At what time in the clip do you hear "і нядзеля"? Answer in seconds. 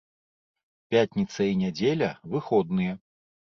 1.51-2.11